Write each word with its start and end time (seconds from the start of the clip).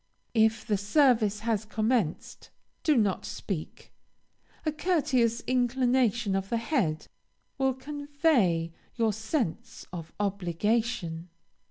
If 0.33 0.65
the 0.65 0.79
service 0.79 1.41
has 1.41 1.63
commenced, 1.63 2.49
do 2.81 2.97
not 2.97 3.23
speak; 3.23 3.93
a 4.65 4.71
courteous 4.71 5.41
inclination 5.45 6.35
of 6.35 6.49
the 6.49 6.57
head 6.57 7.05
will 7.59 7.75
convey 7.75 8.73
your 8.97 9.13
sense 9.13 9.85
of 9.93 10.11
obligation. 10.19 11.29